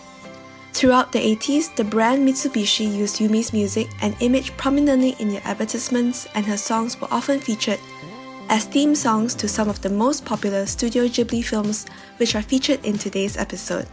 [0.79, 6.29] Throughout the 80s, the brand Mitsubishi used Yumi's music and image prominently in their advertisements,
[6.37, 7.81] and her songs were often featured
[8.49, 11.85] as theme songs to some of the most popular Studio Ghibli films,
[12.19, 13.89] which are featured in today's episode.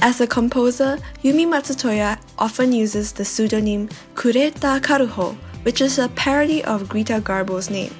[0.00, 6.64] As a composer, Yumi Matsutoya often uses the pseudonym Kureta Karuho, which is a parody
[6.64, 7.94] of Greta Garbo's name.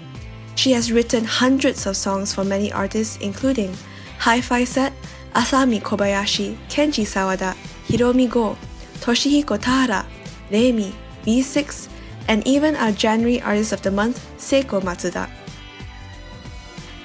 [0.56, 3.72] She has written hundreds of songs for many artists, including
[4.18, 4.92] Hi Fi Set,
[5.34, 7.54] Asami Kobayashi, Kenji Sawada,
[7.86, 8.56] Hiromi Go,
[9.00, 10.06] Toshihiko Tahara,
[10.50, 10.92] Reimi,
[11.24, 11.88] V6,
[12.28, 15.28] and even our January Artist of the Month, Seiko Matsuda.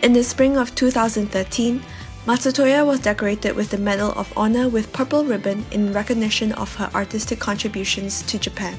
[0.02, 1.82] In the spring of 2013,
[2.26, 6.92] Matsutoya was decorated with the Medal of Honor with purple ribbon in recognition of her
[6.94, 8.78] artistic contributions to Japan.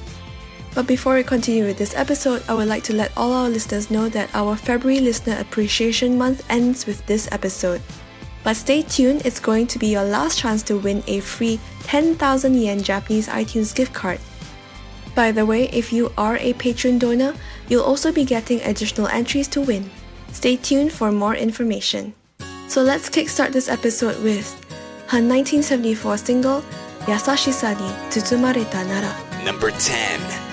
[0.75, 3.91] But before we continue with this episode, I would like to let all our listeners
[3.91, 7.81] know that our February Listener Appreciation Month ends with this episode.
[8.45, 12.55] But stay tuned, it's going to be your last chance to win a free 10,000
[12.55, 14.21] yen Japanese iTunes gift card.
[15.15, 17.35] By the way, if you are a patron donor,
[17.69, 19.91] you'll also be getting additional entries to win.
[20.33, 22.15] Stay tuned for more information.
[22.69, 24.53] So let's kickstart this episode with
[25.09, 26.63] her 1974 single,
[27.07, 29.45] Yasashisa ni Tsutsumareta Nara.
[29.45, 30.48] Number 10.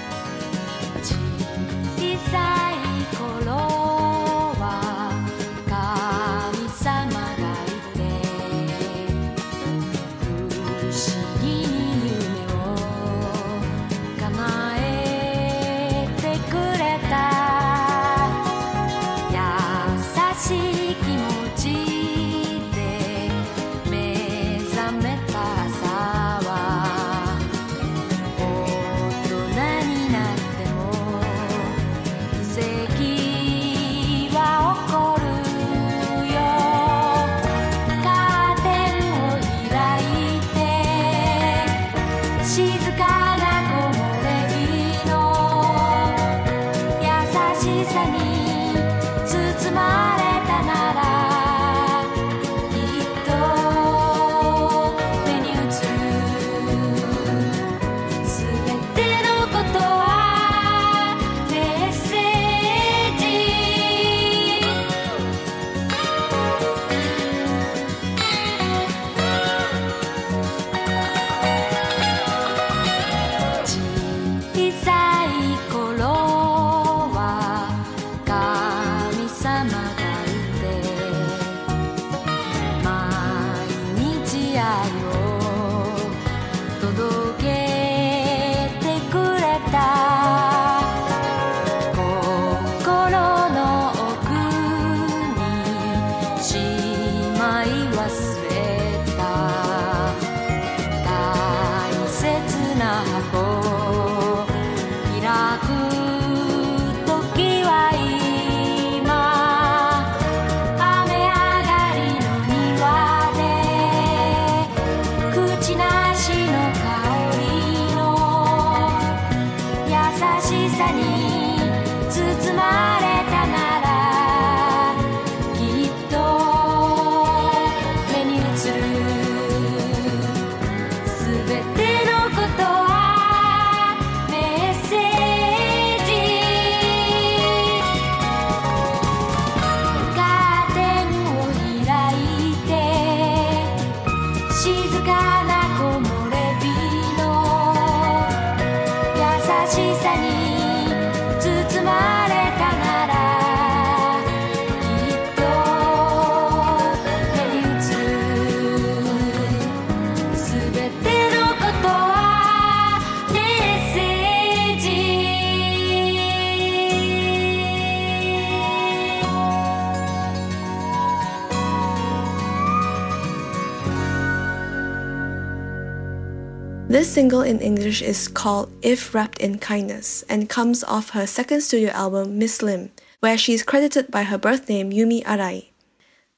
[177.16, 181.92] Single in English is called If Wrapped in Kindness and comes off her second studio
[181.92, 182.90] album Misslim,
[183.22, 185.70] where she is credited by her birth name Yumi Arai.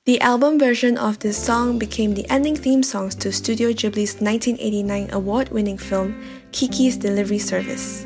[0.06, 5.10] The album version of this song became the ending theme songs to Studio Ghibli's 1989
[5.14, 6.22] award winning film
[6.52, 8.06] Kiki's Delivery Service.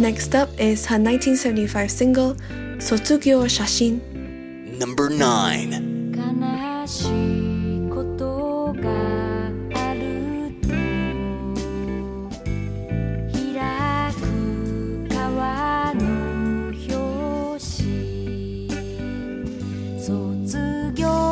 [0.00, 2.34] Next up is her 1975 single
[2.82, 4.02] Sotsugyo Shashin.
[4.76, 5.88] Number 9.
[20.08, 21.27] 卒業。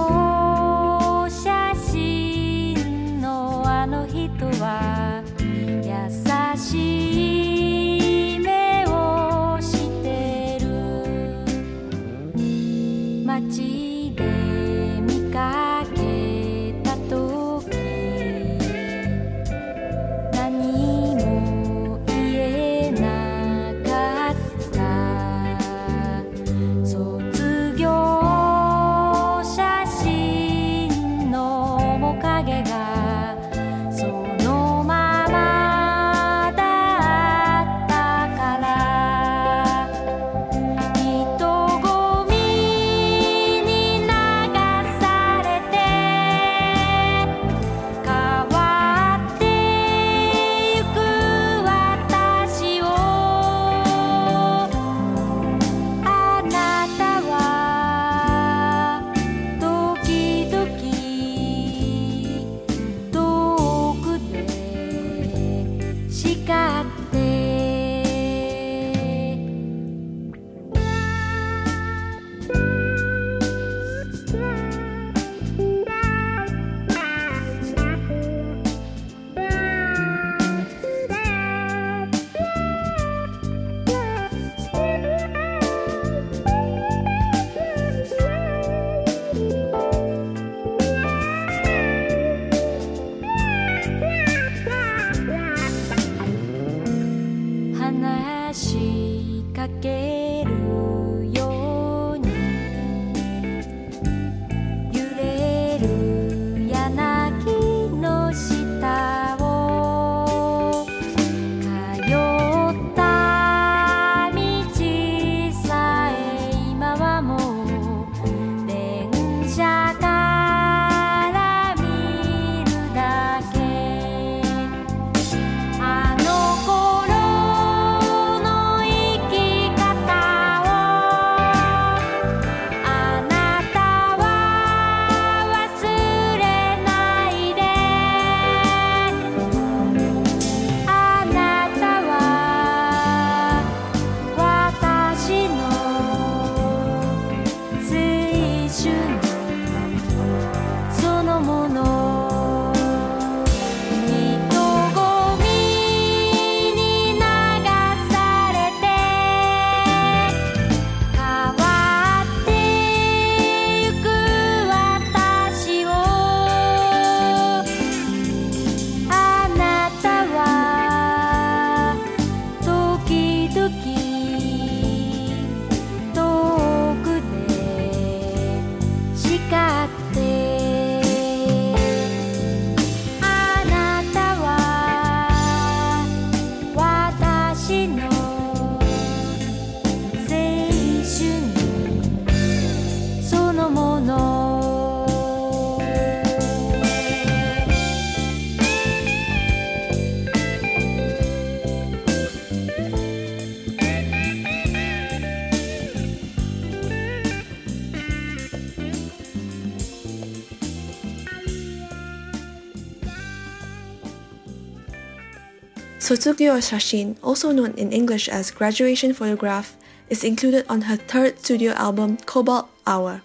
[216.07, 219.77] Sotsugyo Shashin, also known in English as Graduation Photograph,
[220.09, 223.23] is included on her third studio album Cobalt Hour.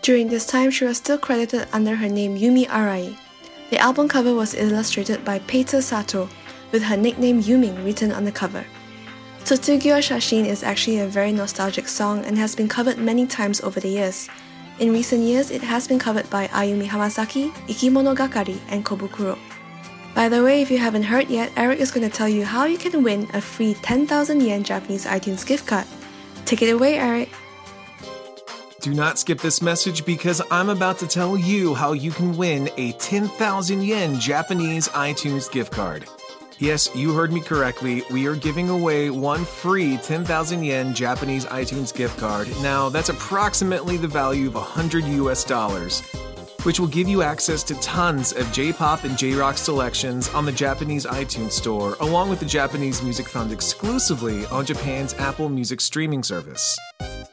[0.00, 3.18] During this time, she was still credited under her name Yumi Arai.
[3.68, 6.30] The album cover was illustrated by Peter Sato,
[6.72, 8.64] with her nickname Yuming written on the cover.
[9.44, 13.80] Sotsugyo Shashin is actually a very nostalgic song and has been covered many times over
[13.80, 14.30] the years.
[14.78, 19.36] In recent years, it has been covered by Ayumi Hamasaki, Ikimono Gakari, and Kobukuro.
[20.16, 22.64] By the way, if you haven't heard yet, Eric is going to tell you how
[22.64, 25.84] you can win a free 10,000 yen Japanese iTunes gift card.
[26.46, 27.28] Take it away, Eric.
[28.80, 32.70] Do not skip this message because I'm about to tell you how you can win
[32.78, 36.06] a 10,000 yen Japanese iTunes gift card.
[36.58, 38.02] Yes, you heard me correctly.
[38.10, 42.48] We are giving away one free 10,000 yen Japanese iTunes gift card.
[42.62, 46.00] Now, that's approximately the value of 100 US dollars,
[46.66, 50.44] which will give you access to tons of J pop and J rock selections on
[50.44, 55.80] the Japanese iTunes Store, along with the Japanese music found exclusively on Japan's Apple Music
[55.80, 56.76] streaming service.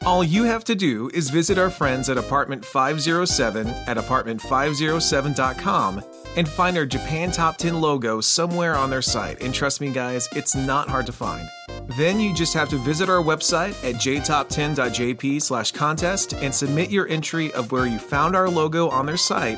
[0.05, 6.03] All you have to do is visit our friends at Apartment 507 at apartment507.com
[6.35, 9.41] and find our Japan Top 10 logo somewhere on their site.
[9.41, 11.49] And trust me, guys, it's not hard to find.
[11.97, 17.07] Then you just have to visit our website at jtop10.jp slash contest and submit your
[17.07, 19.57] entry of where you found our logo on their site.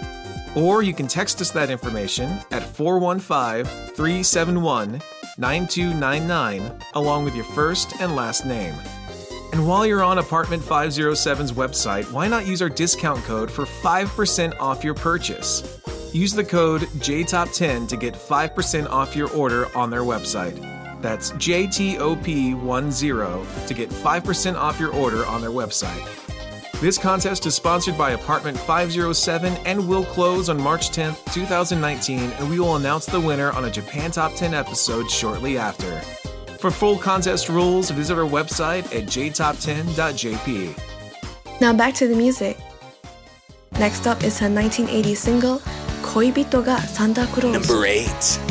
[0.56, 5.02] Or you can text us that information at 415 371
[5.38, 8.74] 9299 along with your first and last name.
[9.52, 14.60] And while you're on Apartment 507's website, why not use our discount code for 5%
[14.60, 15.80] off your purchase?
[16.14, 20.75] Use the code JTOP10 to get 5% off your order on their website.
[21.06, 26.02] That's JTOP10 to get 5% off your order on their website.
[26.82, 32.50] This contest is sponsored by Apartment 507 and will close on March 10th, 2019, and
[32.50, 36.02] we will announce the winner on a Japan Top 10 episode shortly after.
[36.58, 40.76] For full contest rules, visit our website at jtop10.jp.
[41.62, 42.58] Now back to the music.
[43.74, 45.60] Next up is her 1980 single,
[46.02, 47.54] Koibito ga Santa Claus.
[47.54, 48.45] Number 8.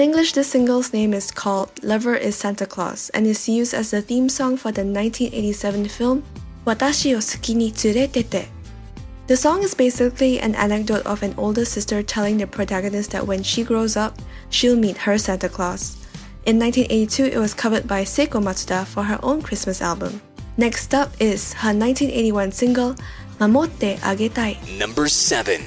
[0.00, 3.90] In English, this single's name is called Lover is Santa Claus and is used as
[3.90, 6.24] the theme song for the 1987 film
[6.66, 8.48] Watashi o Suki ni Tsurete
[9.26, 13.42] The song is basically an anecdote of an older sister telling the protagonist that when
[13.42, 14.16] she grows up,
[14.48, 15.98] she'll meet her Santa Claus.
[16.46, 20.22] In 1982, it was covered by Seiko Matsuda for her own Christmas album.
[20.56, 22.94] Next up is her 1981 single,
[23.38, 24.56] Mamotte Agetai.
[24.78, 25.60] Number 7.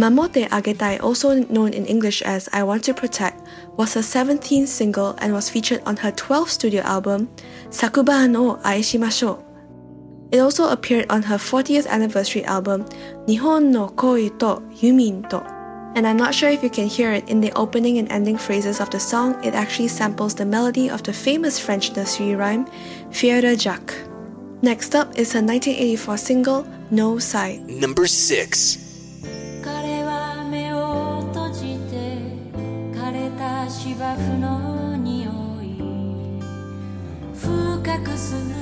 [0.00, 5.14] Mamotte Agetai, also known in English as I Want to Protect, was her 17th single
[5.18, 7.28] and was featured on her 12th studio album,
[7.68, 9.44] Sakuban Oaishimasho.
[10.32, 12.86] It also appeared on her 40th anniversary album,
[13.28, 15.44] Nihon no Koi to Yumin to.
[15.94, 18.80] And I'm not sure if you can hear it in the opening and ending phrases
[18.80, 22.64] of the song, it actually samples the melody of the famous French nursery rhyme,
[23.10, 23.96] Frère Jacques.
[24.62, 27.68] Next up is her 1984 single, No Side.
[27.68, 28.89] Number 6.
[34.00, 35.28] 芝生の匂
[35.62, 35.76] い。
[37.34, 38.59] 深くする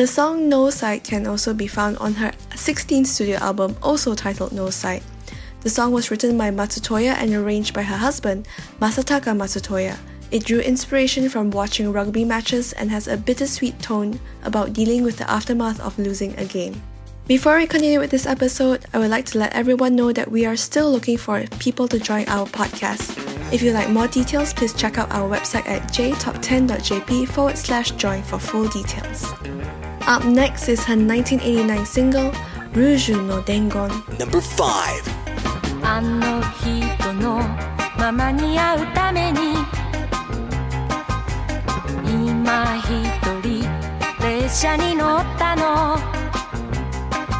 [0.00, 4.50] The song No Side can also be found on her 16th studio album, also titled
[4.50, 5.02] No Side.
[5.60, 8.48] The song was written by Matsutoya and arranged by her husband,
[8.80, 9.98] Masataka Matsutoya.
[10.30, 15.18] It drew inspiration from watching rugby matches and has a bittersweet tone about dealing with
[15.18, 16.80] the aftermath of losing a game.
[17.26, 20.46] Before we continue with this episode, I would like to let everyone know that we
[20.46, 23.18] are still looking for people to join our podcast.
[23.52, 28.22] If you'd like more details, please check out our website at jtop10.jp forward slash join
[28.22, 29.26] for full details.
[30.10, 32.32] Up next is her 1989 single,
[32.72, 33.44] Rouge の。
[33.44, 34.64] Number 5
[35.84, 37.40] あの人の
[37.96, 39.54] ままに会うために
[42.04, 42.90] 今一
[43.40, 43.62] 人
[44.20, 45.96] 列車に乗ったの。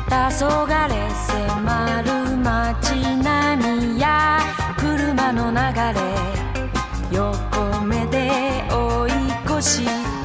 [0.09, 4.39] 黄昏迫る街並みや
[4.79, 5.57] 車の流
[5.99, 9.85] れ横目で追い越し。
[9.85, 10.20] て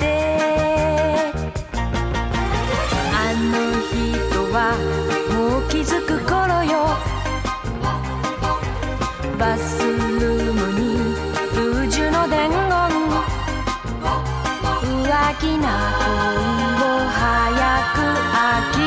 [4.56, 4.72] は
[5.36, 6.96] もう気づく頃よ。
[9.38, 10.96] バスルームに
[11.54, 12.56] ルージュの伝言。
[14.88, 15.68] 浮気な
[16.00, 16.08] 恋
[16.80, 17.20] を早
[17.96, 18.00] く
[18.72, 18.80] 諦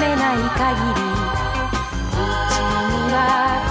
[0.00, 0.66] めない限
[0.98, 1.00] り。
[2.10, 3.61] うちには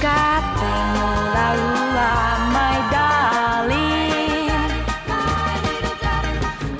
[0.00, 0.74] kata
[2.54, 4.54] my darling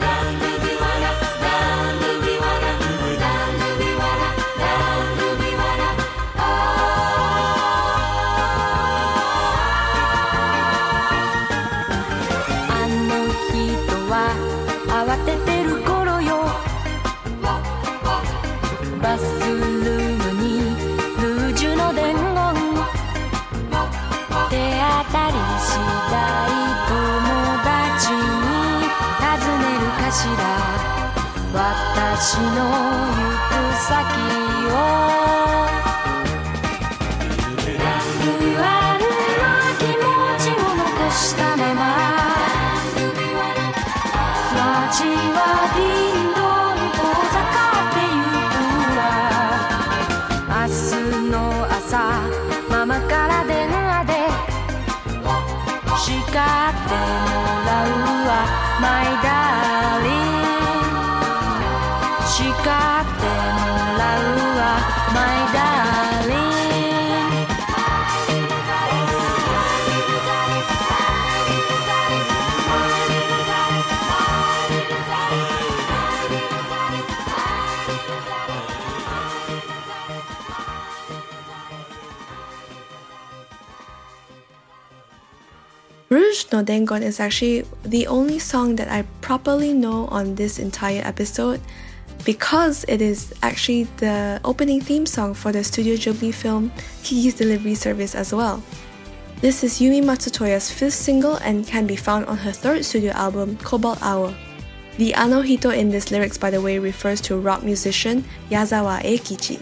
[0.03, 1.11] Dan Rubiwana,
[1.43, 2.73] Dan Rubiwana
[3.23, 4.29] Dan Rubiwana,
[4.63, 5.89] Dan Rubiwana
[6.39, 6.49] Oh
[12.71, 13.13] あの
[13.51, 14.15] 人は
[14.89, 16.31] 慌ててる頃よ
[19.03, 20.18] バスルー
[25.13, 25.77] たりし
[26.11, 26.17] た
[26.47, 26.97] い友
[27.65, 28.19] 達に
[29.19, 29.25] 尋
[29.59, 30.43] ねるかしら
[31.53, 33.89] 私の行く先
[35.35, 35.38] を
[58.81, 59.18] My
[86.53, 91.61] no Dengon is actually the only song that I properly know on this entire episode
[92.25, 97.75] because it is actually the opening theme song for the Studio Ghibli film Kiki's Delivery
[97.75, 98.63] Service as well.
[99.41, 103.57] This is Yumi Matsutoya's fifth single and can be found on her third studio album,
[103.59, 104.35] Cobalt Hour.
[104.97, 109.61] The Anohito in these lyrics, by the way, refers to rock musician Yazawa Eikichi.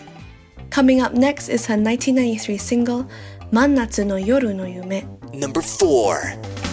[0.71, 3.07] Coming up next is her 1993 single,
[3.53, 5.05] Manatsu no Yoru no Yume.
[5.35, 6.66] Number 4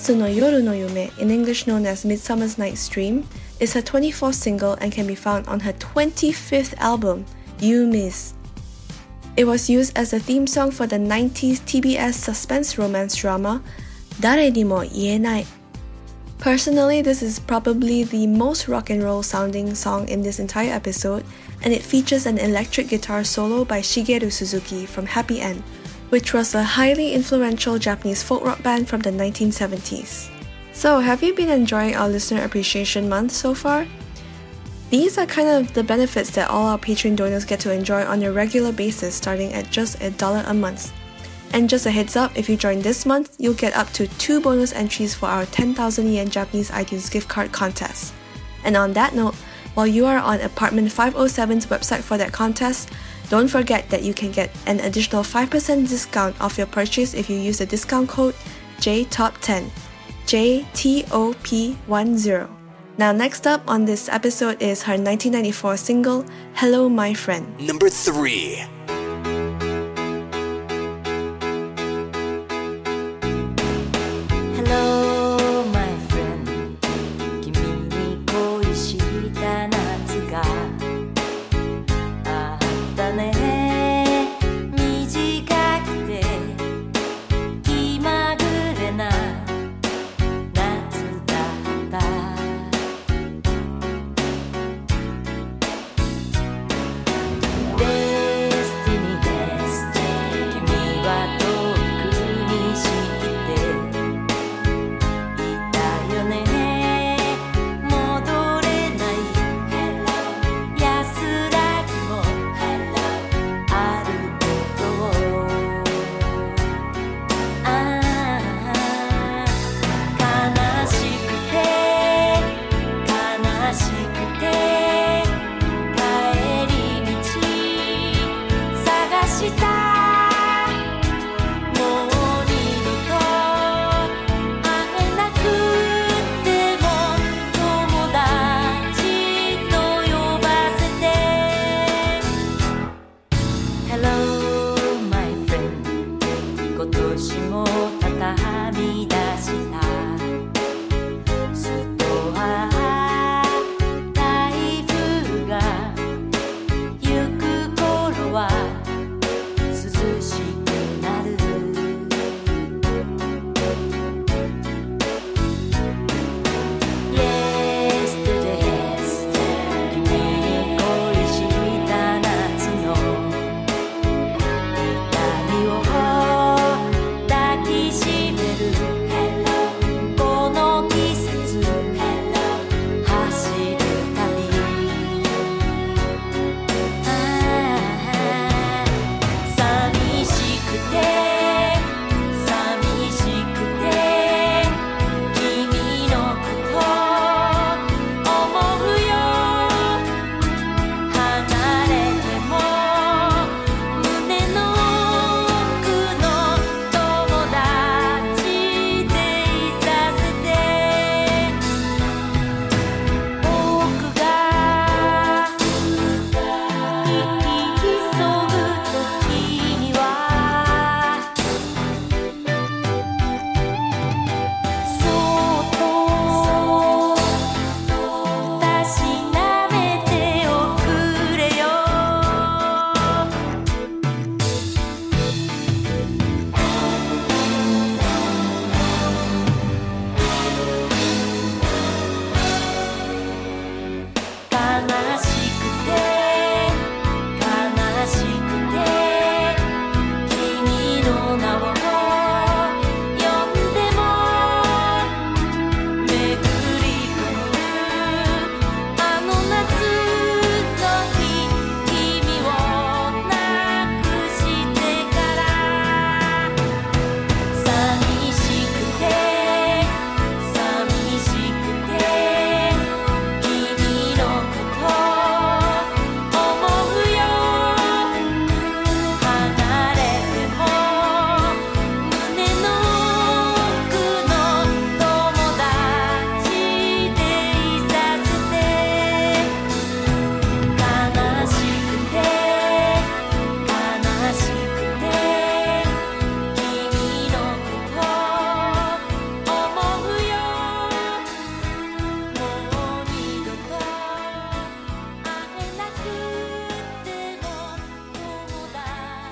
[0.00, 3.28] Manatsu no Yoru no Yume, in English known as Midsummer's Night's Dream,
[3.60, 7.26] is her 24th single and can be found on her 25th album,
[7.60, 8.32] U-miz.
[9.36, 13.62] It was used as a theme song for the 90s TBS suspense romance drama
[14.20, 15.46] Dare ni mo ienai.
[16.38, 21.24] Personally, this is probably the most rock and roll sounding song in this entire episode,
[21.62, 25.62] and it features an electric guitar solo by Shigeru Suzuki from Happy End,
[26.10, 30.30] which was a highly influential Japanese folk rock band from the 1970s.
[30.72, 33.86] So, have you been enjoying our Listener Appreciation Month so far?
[34.90, 38.22] These are kind of the benefits that all our Patreon donors get to enjoy on
[38.22, 40.92] a regular basis starting at just a dollar a month.
[41.52, 44.40] And just a heads up, if you join this month, you'll get up to two
[44.40, 48.12] bonus entries for our 10,000 yen Japanese iTunes gift card contest.
[48.64, 49.34] And on that note,
[49.74, 52.90] while you are on Apartment 507's website for that contest,
[53.30, 57.36] don't forget that you can get an additional 5% discount off your purchase if you
[57.38, 58.34] use the discount code
[58.78, 59.70] JTOP10.
[60.26, 62.48] JTOP10.
[62.98, 66.24] Now, next up on this episode is her 1994 single,
[66.54, 67.46] Hello My Friend.
[67.60, 68.79] Number 3.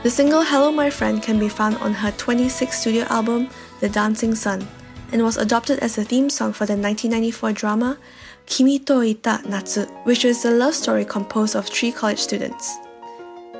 [0.09, 3.51] The single Hello My Friend can be found on her 26th studio album,
[3.81, 4.67] The Dancing Sun,
[5.13, 7.99] and was adopted as a theme song for the 1994 drama
[8.47, 12.79] Kimi to Ita Natsu, which is a love story composed of three college students.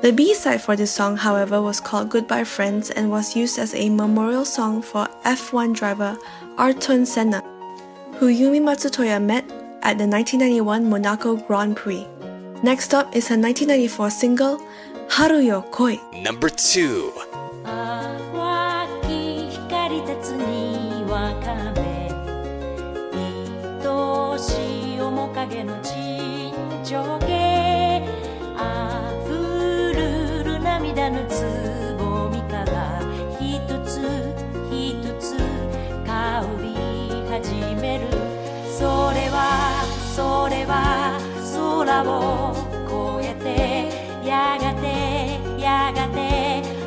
[0.01, 3.75] The B side for this song, however, was called Goodbye Friends and was used as
[3.75, 6.17] a memorial song for F1 driver
[6.57, 7.43] Ayrton Senna,
[8.17, 9.43] who Yumi Matsutoya met
[9.83, 12.07] at the 1991 Monaco Grand Prix.
[12.63, 14.59] Next up is her 1994 single
[15.09, 15.99] Haru yo Koi.
[16.13, 17.11] Number 2.
[17.65, 22.09] 淡き光立つにわかめ
[23.83, 26.53] 愛しい面影の陣
[26.85, 28.03] 長芸
[28.55, 31.43] あふるる涙のつ
[31.97, 33.01] ぼみから
[33.39, 33.99] 一つ
[34.71, 35.35] 一つ
[36.05, 36.65] 香り
[37.29, 38.07] 始める
[38.71, 39.83] それは
[40.15, 41.19] それは
[41.53, 43.33] 空を越え
[43.91, 46.77] てやがてやがて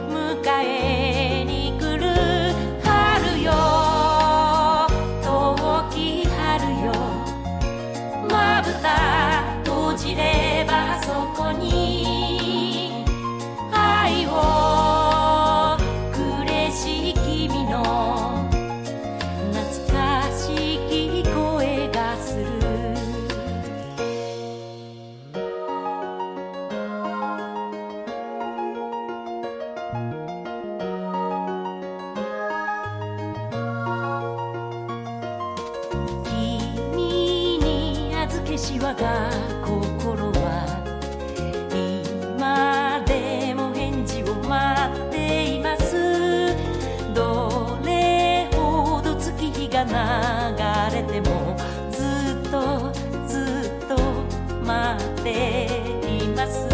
[38.62, 39.28] し我が
[39.66, 40.40] 心は
[41.74, 46.54] 今でも返事を待っています。
[47.12, 49.90] どれほど月日が流
[50.96, 51.56] れても
[51.90, 52.92] ずっと
[53.26, 53.96] ずっと
[54.64, 55.66] 待って
[56.22, 56.68] います。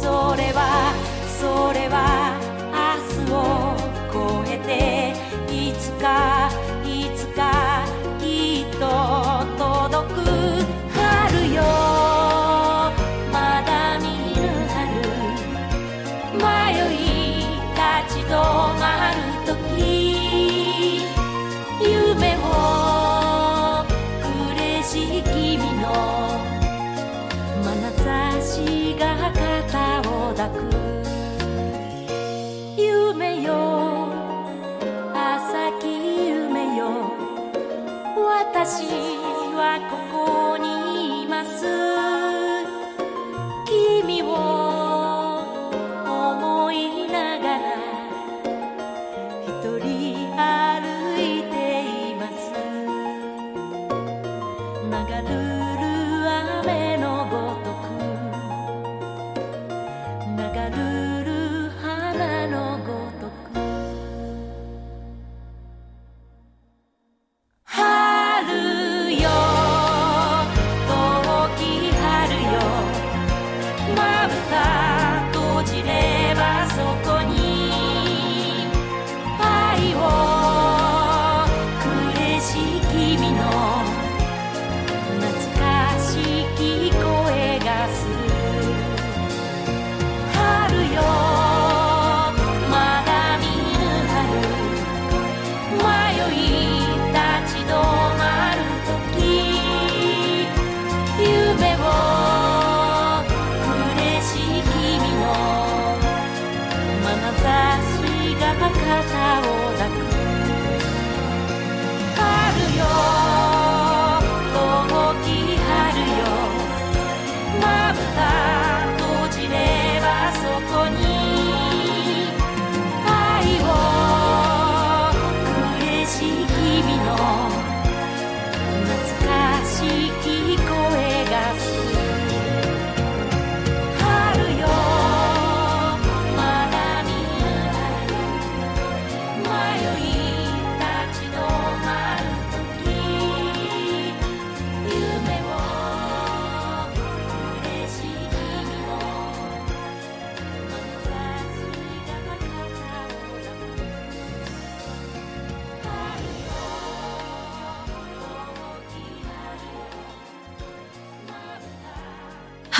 [0.00, 0.94] それは
[1.40, 2.15] それは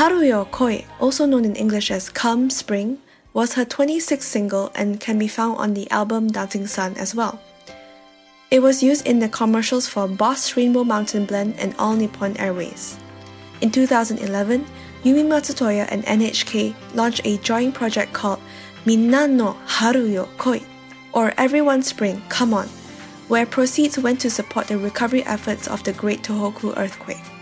[0.07, 2.99] Haruyo Koi, also known in English as Come Spring,
[3.35, 7.41] was her 26th single and can be found on the album Dancing Sun as well.
[8.53, 12.97] It was used in the commercials for Boss Rainbow Mountain Blend and All Nippon Airways.
[13.61, 14.65] In 2011,
[15.03, 18.39] Yumi Matsutoya and NHK launched a joint project called
[18.85, 20.63] Minna no Haru yo Koi,
[21.15, 22.69] or Everyone's Spring, Come On,
[23.27, 27.36] where proceeds went to support the recovery efforts of the Great Tohoku earthquake.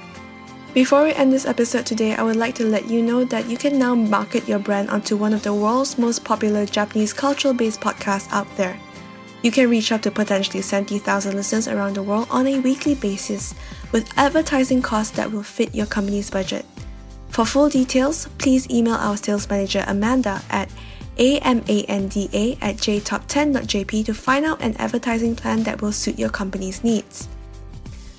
[0.75, 3.57] Before we end this episode today, I would like to let you know that you
[3.57, 7.81] can now market your brand onto one of the world's most popular Japanese cultural based
[7.81, 8.77] podcasts out there.
[9.45, 13.55] You can reach up to potentially 70,000 listeners around the world on a weekly basis
[13.93, 16.67] with advertising costs that will fit your company's budget.
[17.29, 20.69] For full details, please email our sales manager Amanda at
[21.17, 21.85] amanda
[22.61, 27.29] at jtop10.jp to find out an advertising plan that will suit your company's needs.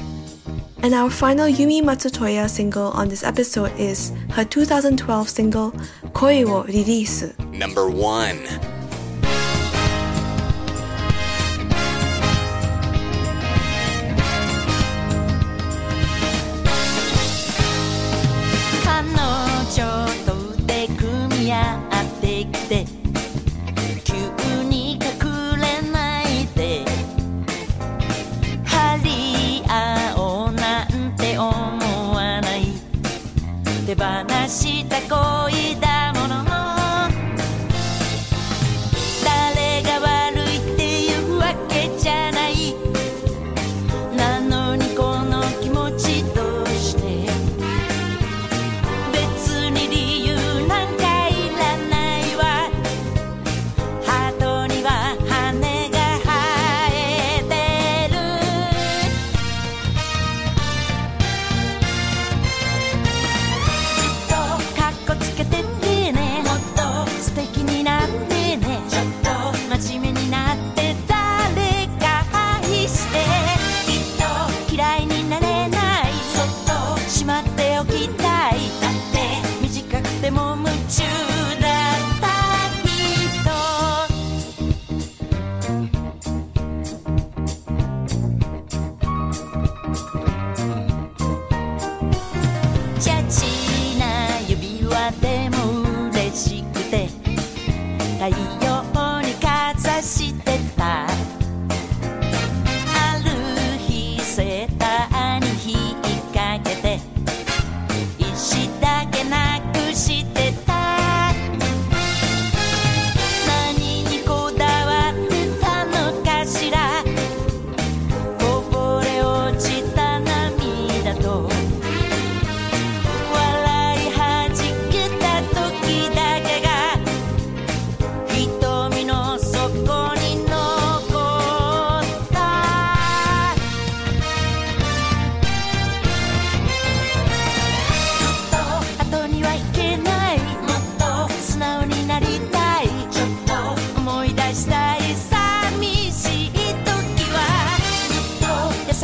[0.84, 5.72] And our final Yumi Matsutoya single on this episode is her 2012 single
[6.14, 7.36] Koi wo Release.
[7.52, 8.81] Number 1
[35.10, 35.41] こう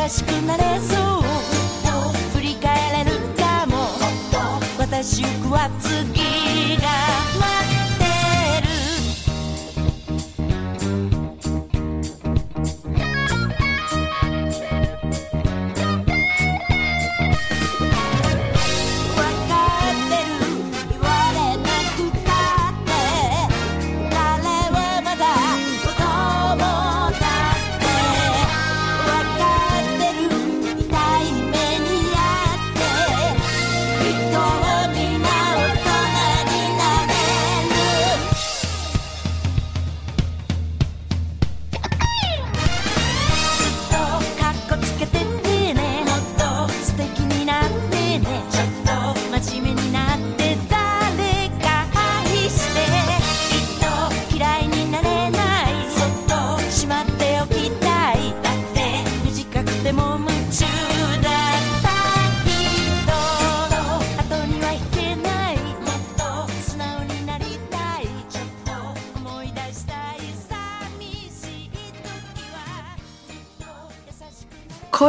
[0.07, 1.21] 優しくなれそう。
[2.33, 3.89] 振り返れるかも。
[4.79, 7.06] 私行くは次が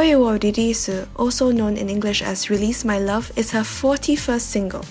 [0.09, 4.85] Koi wo Ririsu, also known in English as Release My Love, is her 41st single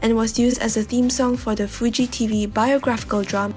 [0.00, 3.54] and was used as a theme song for the Fuji TV biographical drama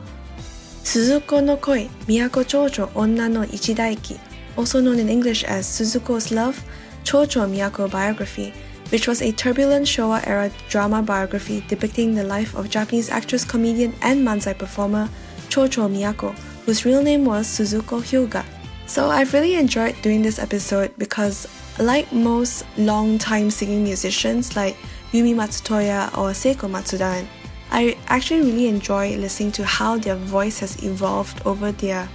[0.84, 4.20] Suzuko no Koi, Miyako Chocho Onna no Ichidaiki,
[4.58, 6.62] also known in English as Suzuko's Love,
[7.06, 8.54] Chocho Miyako Biography,
[8.90, 13.94] which was a turbulent Showa era drama biography depicting the life of Japanese actress, comedian,
[14.02, 15.08] and manzai performer
[15.48, 18.44] Chocho Miyako, whose real name was Suzuko Hyuga.
[18.88, 21.46] So I've really enjoyed doing this episode because,
[21.78, 24.78] like most long-time singing musicians like
[25.12, 27.28] Yumi Matsutoya or Seiko Matsuda,
[27.70, 32.08] I actually really enjoy listening to how their voice has evolved over their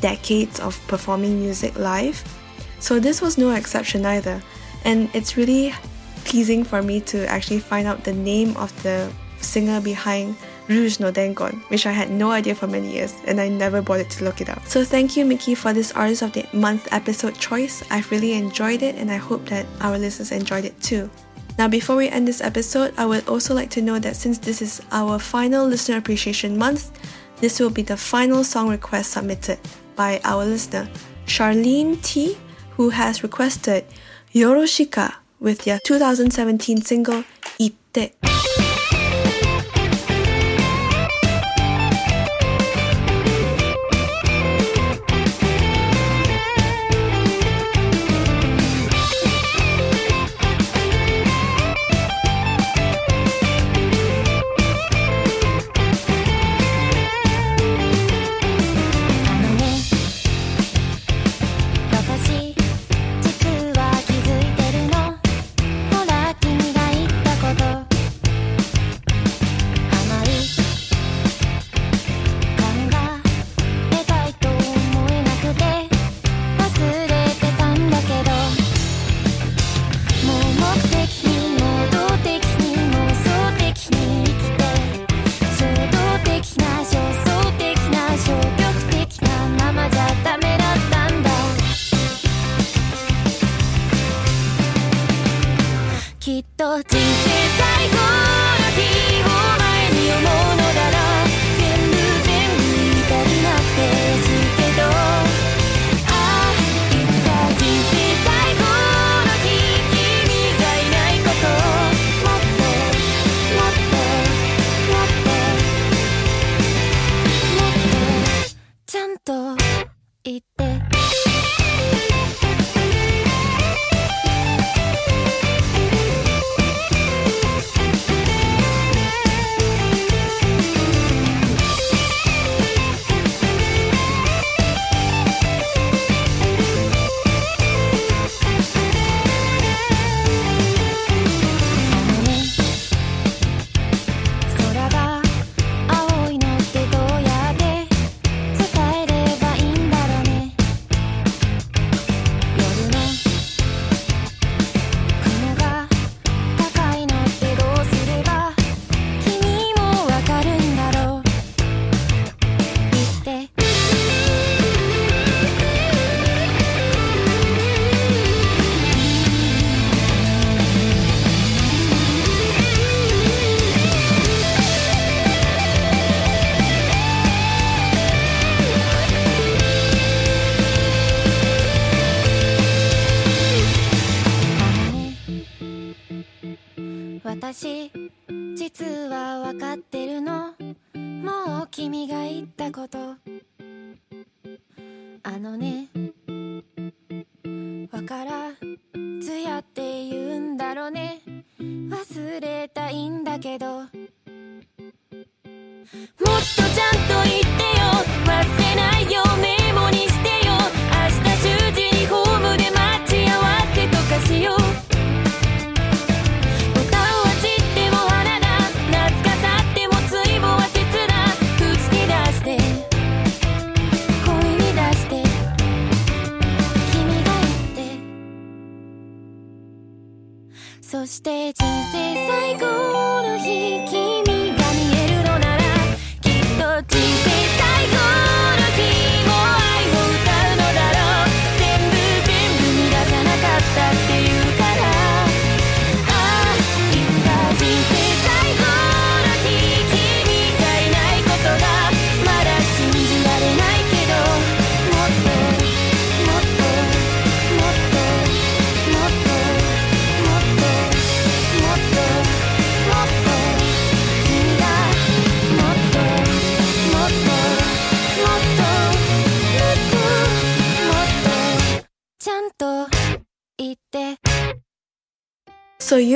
[0.00, 2.22] decades of performing music live.
[2.80, 4.42] So this was no exception either,
[4.84, 5.72] and it's really
[6.24, 9.10] pleasing for me to actually find out the name of the
[9.40, 10.36] singer behind
[10.68, 14.10] Rouge no Dengon, which I had no idea for many years and I never bothered
[14.10, 14.64] to look it up.
[14.66, 17.82] So thank you, Miki, for this Artist of the Month episode choice.
[17.90, 21.10] I've really enjoyed it and I hope that our listeners enjoyed it too.
[21.58, 24.62] Now, before we end this episode, I would also like to know that since this
[24.62, 26.92] is our final Listener Appreciation Month,
[27.40, 29.58] this will be the final song request submitted
[29.96, 30.88] by our listener,
[31.26, 32.38] Charlene T,
[32.70, 33.84] who has requested
[34.32, 37.24] Yorushika with their 2017 single
[37.58, 38.67] Itte.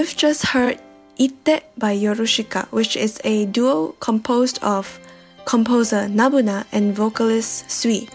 [0.02, 0.80] You've just heard
[1.16, 4.98] Itte by Yorushika, which is a duo composed of
[5.44, 8.08] composer n-buna and vocalist Sui,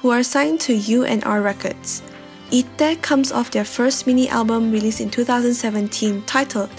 [0.00, 2.00] who are signed to U&R Records.
[2.50, 6.70] Itte comes off their first mini album released in 2017 titled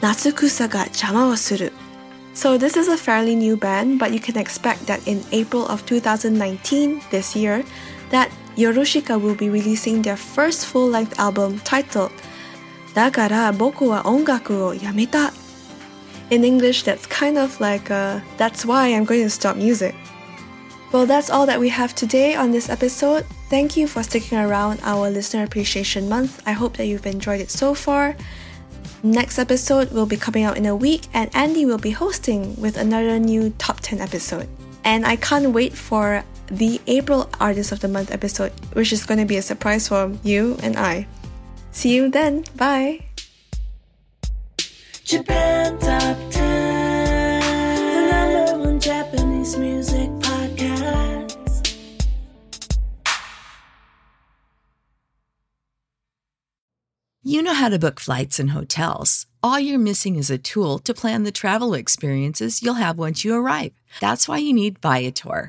[0.00, 1.68] Natsukusa ga Jama wa Suru.
[2.32, 5.84] So this is a fairly new band, but you can expect that in April of
[5.84, 7.62] 2019, this year,
[8.08, 12.10] that Yorushika will be releasing their first full-length album titled
[12.93, 15.31] だから僕は音楽をやめた
[16.31, 19.95] In English, that's kind of like a, that's why I'm going to stop music.
[20.91, 23.25] Well, that's all that we have today on this episode.
[23.49, 26.43] Thank you for sticking around our Listener Appreciation Month.
[26.45, 28.15] I hope that you've enjoyed it so far.
[29.01, 32.77] Next episode will be coming out in a week, and Andy will be hosting with
[32.77, 34.47] another new top 10 episode.
[34.83, 39.19] And I can't wait for the April Artist of the Month episode, which is going
[39.19, 41.07] to be a surprise for you and I.
[41.74, 42.44] See you then.
[42.56, 43.06] Bye.
[45.04, 51.76] Japan Top 10, the number one Japanese music podcast.
[57.24, 59.26] You know how to book flights and hotels.
[59.42, 63.34] All you're missing is a tool to plan the travel experiences you'll have once you
[63.34, 63.72] arrive.
[64.00, 65.48] That's why you need Viator.